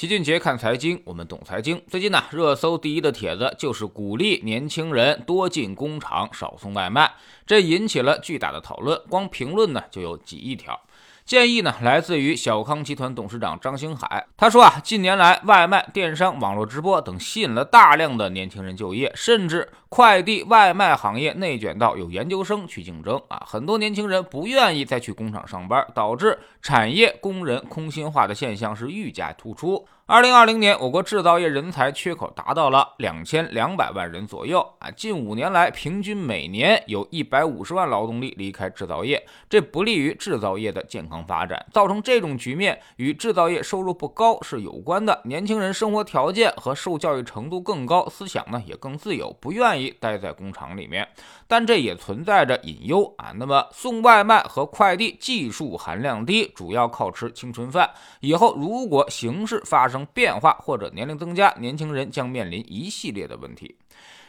[0.00, 1.78] 齐俊杰看财经，我们懂财经。
[1.86, 7.12] 最近呢，热搜第一的帖子就是鼓励年轻人多进工厂，少送外卖，
[7.46, 10.80] 这引起了巨大的讨论，光评论呢就有几亿条。
[11.30, 14.26] 建议呢，来自于小康集团董事长张兴海。
[14.36, 23.40] 他说啊，近年来外卖、电商、网络直播等吸引了大量的年轻人就业，甚至快递外卖行业内卷到有研究生去竞争啊。
[23.46, 29.86] 很多年轻人不愿意再去工厂上班，导致产业工人空心化的现象是愈加突出。
[30.10, 34.90] 二零二零年，我国制造业人才缺口达到了两千两百万人左右啊！
[34.90, 41.64] 近五年来，平均每年有一百五十万劳动力离开制造业，这不利于制造业的健康发展。
[41.72, 45.20] 造成这种局面与制造业收入不高是有关的。
[45.26, 51.06] 年轻人生活条件和受教育程度更高，思想呢也更自由，不愿意待在工厂里面。
[51.46, 53.30] 但这也存在着隐忧啊。
[53.36, 57.88] 那么送外卖和快递技术含量低，主要靠吃青春饭。
[58.18, 63.76] 以后如果形势发生，变化或者年龄增加，年轻人将面临一系列的问题。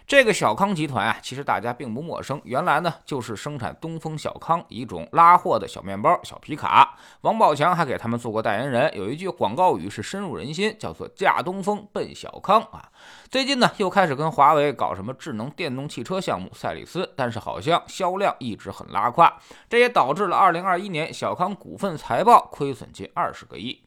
[0.08, 2.42] 这个小康集团啊，其实大家并不陌生。
[2.44, 6.98] 原来呢，就是生产东风小康一种拉货的小面包、小皮卡。
[7.22, 12.92] 王宝强还给他们做过代言人，有一句广告语是深入人心，叫做“驾东风奔小康”啊。
[13.30, 19.32] 最近呢，又开始跟华为搞什么智能电动汽车项目赛里斯，但是好像销量一直很拉胯，
[19.70, 23.82] 这也导致了2021年小康股份财报亏损近二十个亿。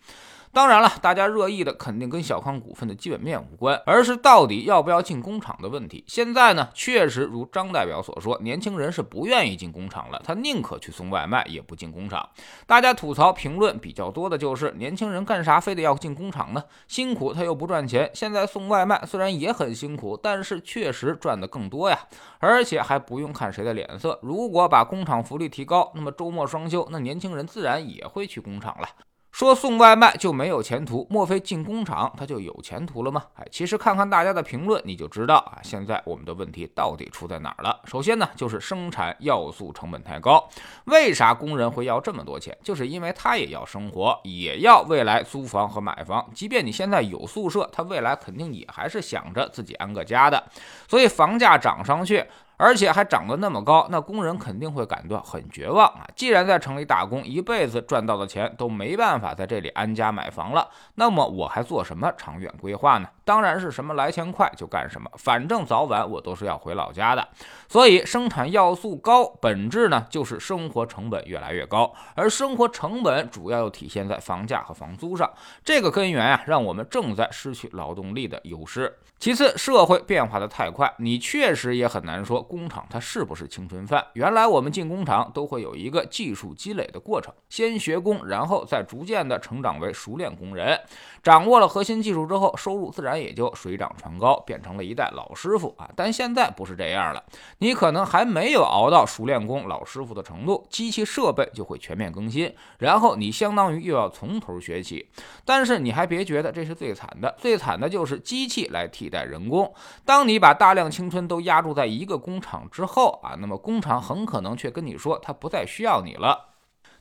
[0.54, 6.04] 当然了，大家热议的肯定跟小康股份的基本面无关，而是到底要不要进工厂的问题。
[6.06, 12.28] 现在呢，确实如张代表所说，年轻人是不愿意进工厂了，他宁可去送外卖，也不进工厂。
[12.68, 16.62] 大家吐槽评论比较多的就是，年轻人干啥非得要进工厂呢？
[16.86, 18.08] 辛苦他又不赚钱。
[18.14, 21.98] 现在送外卖虽然也很辛苦，但是确实赚的更多呀，
[22.38, 24.20] 而且还不用看谁的脸色。
[24.22, 28.88] 如果把工厂福利提高，那么周末双休，那年轻人自然也会去工厂了。
[29.34, 33.24] 说送外卖就没有前途，莫非进工厂他就有前途了吗？
[33.34, 37.80] 哎，其实看看大家的评论，你就知道啊，现在我们的问题到底出在哪儿了。
[37.84, 40.48] 首先呢，就是生产要素成本太高。
[40.84, 42.56] 为啥工人会要这么多钱？
[42.62, 46.24] 就是因为他也要生活，也要未来租房和买房。
[46.32, 50.40] 即便你现在有宿舍，他未来肯定也还是想着自己安个家的。
[50.86, 52.24] 所以房价涨上去。
[52.56, 56.06] 而且还涨得那么高，那工人肯定会感到很绝望啊！
[56.14, 63.08] 既然在城里打工，一辈子赚到的钱都没办法在这里安家买房了，那么我还做什么长远规划呢？
[63.24, 67.26] 当然是什么来钱快就干什么，反正早晚我都是要回老家的。
[67.68, 75.30] 所以生产要素高，本质呢就是生活成本越来越高，而生活成本主要又体现在房价和房租上。
[75.64, 78.98] 这个根源啊，让我们正在失去劳动力的优势。
[79.18, 84.04] 其次，社会变化的太快，你确实也很难说工厂它是不是青春饭。
[84.12, 90.78] 原来我们进工厂都会有一个技术积累的过程，先学工，然后再逐渐的成长为熟练工人，
[91.22, 95.88] 掌握了核心技术之后，收入自然那也就水涨船高，变成了一代老师傅啊。
[95.94, 97.22] 但现在不是这样了，
[97.58, 105.08] 你可能还没有熬到熟练工、老师傅的程度，机器设备就会全面更新，然后你相当于又要从头学起。
[105.44, 109.22] 但是你还别觉得这是最惨的，最惨的就是机器来替代。
[109.22, 109.72] 人工，
[110.04, 116.53] 当你把大量青春都压注在一个工厂之后啊，那么工厂很可能却跟你说，他不再需要你了。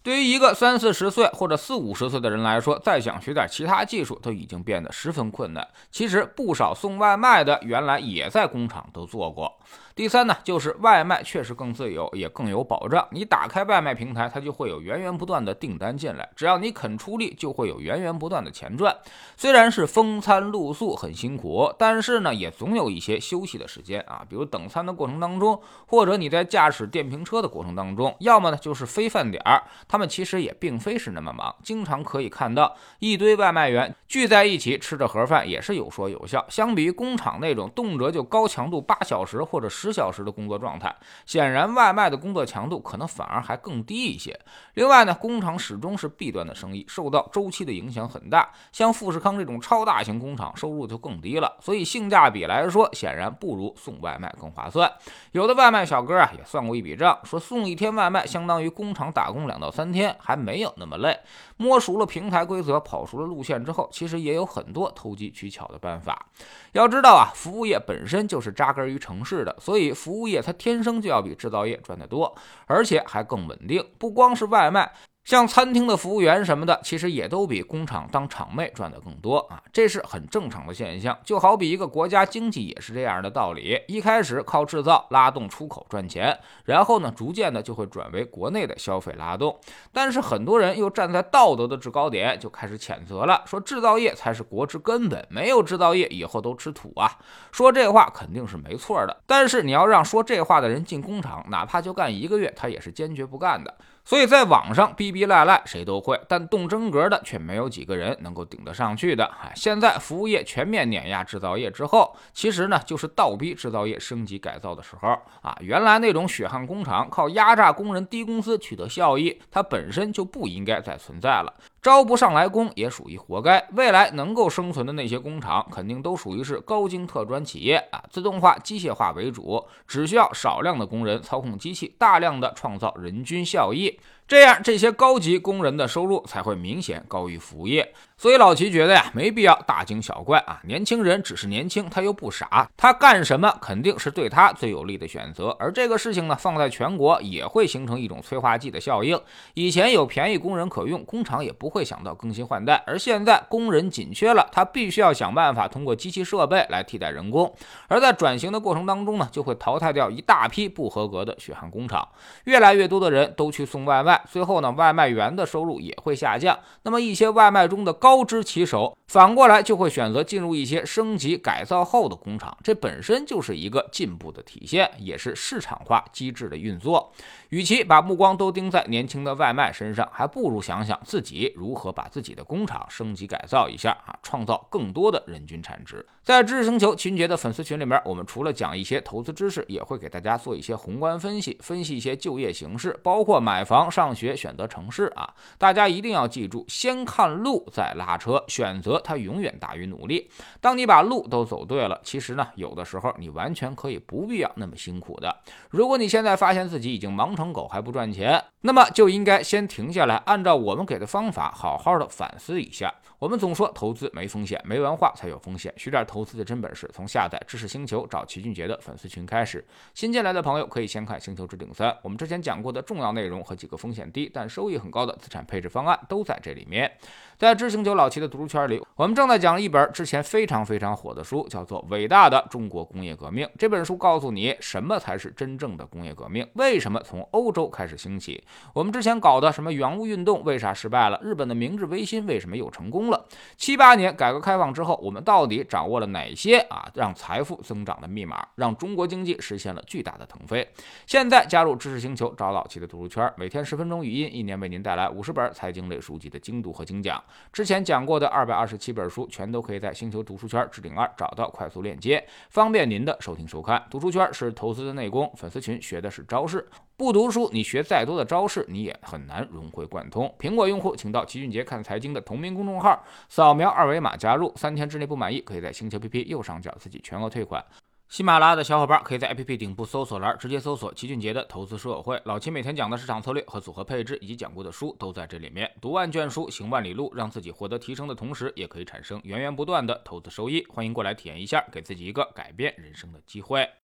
[0.04, 5.66] 对于一个三四十岁或者四五十岁的人来说，再想学点其他技术都已经变得十分困难。
[5.90, 9.58] 其实不少送外卖的原来也在工厂都做过。
[9.96, 13.08] 第三呢，就是外卖确实更自由，也更有保障。
[13.12, 18.96] 你打开外卖平台，它就会有源源不断的订单进来，只要你肯出力，就会有源源不断的钱赚。
[19.38, 36.44] 虽然是风餐露宿很辛苦，但是呢，也总有一些休息的时间啊，比如等餐的过程当中，或者你在驾驶电瓶车的过程当中，要么呢就是非饭点儿，他们其实也并非是那么忙，经常可以看到一堆外卖员聚在一起吃着盒饭，也是有说有笑。
[36.50, 40.96] 相比于工厂那种动辄就高强度八小时或者十小时的工作状态，
[41.26, 44.40] 显然外卖的工作强度可能反而还更低一些。
[44.76, 48.50] 另外呢，工厂始终是弊端的生意，受到周期的影响很大。
[48.72, 54.90] 像富士康这种超大型工厂，收入就更低了，所以性价比来说，显然不如送外卖更划算。
[55.34, 61.20] 有的外卖小哥啊，也算过一笔账，说送一天外卖相当于工厂打工两到三天，还没有那么累。
[61.58, 66.28] 摸熟了平台规则，跑熟了路线之后，其实也有很多投机取巧的办法。
[66.72, 72.32] 要知道啊，服务业本身就是扎根于城市的，所所以，服务业它天生就要比制造业赚得多，
[72.68, 73.84] 而且还更稳定。
[73.98, 74.94] 不光是外卖，
[75.24, 81.18] 像餐厅的服务员什么的，其实也都比工厂当厂妹赚的更多啊，这是很正常的现象。
[81.24, 89.58] 就好比一个国家经济也是这样的道理，一开始靠制造拉动出口赚钱，然后呢，逐渐的就会转为国内的消费拉动。
[89.94, 97.10] 但是很多人又站在道德的制高点，就开始谴责了，说制造业才是国之根本，没有制造业以后都吃土啊。
[97.54, 103.74] 说这话肯定是没错的，但是你要让说这话的人进工厂，哪怕就干一个月，他也是坚决不干的。
[104.06, 109.24] 所以在网上逼逼赖赖谁都会，但动真格的却没有几个人能够顶得上去的。
[109.42, 115.08] 哎，现在服务业全面碾压制造业之后，其实呢就是倒逼制造业升级改造的时候
[115.42, 115.58] 啊。
[115.62, 121.54] 原来那种血汗工厂靠压榨工人低工资取得效益，它本身就不应该再存在了。
[121.84, 123.68] 招不上来工也属于活该。
[123.74, 134.00] 未来能够生存的那些工厂，肯定都属于是高精特专企业啊，自动化、机械化为主，只需要少量的工人操控机器，大量的创造人均效益。
[134.28, 137.94] 这样，这些高级工人的收入才会明显高于服务业。
[138.18, 140.62] 所以老齐觉得呀，没必要大惊小怪啊。
[140.64, 145.50] 年轻人只是年轻，他又不傻，他干什么肯定是对他最有利的选择。
[145.60, 149.20] 而这个事情呢，放在全国也会形成一种催化剂的效应。
[149.56, 152.82] 以前有便宜工人可用，工厂也不会想到更新换代。
[152.88, 157.54] 而现在工人紧缺了，他必须要想办法通过机器设备来替代人工。
[157.90, 162.08] 而在转型的过程当中呢，就会淘汰掉一大批不合格的血汗工厂，
[162.46, 164.13] 越来越多的人都去送外卖。
[164.30, 166.60] 最后呢，外卖员的收入也会下降。
[166.84, 172.58] 那么一些外卖中的高知骑手，反过来就会选择进入一些升级改造后的工厂。
[172.64, 177.12] 这本身就是一个进步的体现，也是市场化机制的运作。
[177.54, 186.04] 与其把目光都盯在年轻的外卖身上，还不如想想自己如何把自己的工厂升级改造一下啊，创造更多的人均产值。
[186.24, 195.32] 在知识星球秦杰的粉丝群里面，我们除了讲一些投资知识，也会给大家做一些宏观分析，分析一些就业形势，包括买房、上学、选择城市啊。
[195.60, 200.28] 大家一定要记住，先看路再拉车，选择它永远大于努力。
[200.60, 205.38] 当你把路都走对了，其实呢，有的时候你完全可以不必要那么辛苦的。
[205.70, 212.94] 如果你现在发现自己已经忙成狗还不赚钱，那么就应该先停下来，按照我们给的方法，好好的反思一下。
[213.20, 215.74] 我们总说投资没风险，没文化才有风险。
[215.78, 219.66] 学点投资的真本事，从下载知识星球找齐俊杰的粉丝群开始。
[219.94, 226.92] 新进来的朋友可以先看《星球置顶三》，我们之前讲过的重要内容和几个风险低但收益很高的资产配置方案都在这里面。
[227.38, 233.46] 在知星球老齐的读书圈里，我们正在讲一本之前非常非常火的书，叫做《伟大的中国工业革命》。
[233.58, 238.44] 这本书告诉你什么才是真正的工业革命，为什么从欧洲开始兴起。
[238.74, 241.20] 我们之前搞的什么洋务运动为啥失败了？
[241.22, 243.26] 日本的明治维新为什么又成功了？
[243.58, 250.68] 七八年改革开放之后，我们到底掌握了哪些啊让财富增长的密码，让中国经济实现了巨大的腾飞？
[251.06, 257.22] 现在加入知识星球，找老齐的读书圈，每天十分钟语音，一年为您带来五十本财经类书籍的精读和精讲。
[257.52, 263.84] 之前讲过的二百二十七本书，全都可以在星球读书圈置顶二找到快速链接，方便您的收听收看。
[263.90, 266.68] 读书圈是投资的内功，粉丝群学的是招式。
[266.96, 270.32] 不读书，你学再多的招式，你也很难融会贯通。
[270.40, 277.66] 苹果用户请到齐俊杰看财经的同名公众号，扫描二维码加入，三天之内不满意，可以在星球 APP 右上角自己全额退款。
[278.10, 285.72] 喜马拉雅的小伙伴可以在 APP 顶部搜索栏直接搜索齐俊杰的投资书友会，老齐每天讲的市场策略和组合配置，以及讲过的书都在这里面。
[285.82, 290.64] 读万卷书，行万里路，让自己获得提升的同时，也可以产生源源不断的投资收益。
[290.70, 293.68] 欢迎过来体验一下，给自己一个改变人生的机会。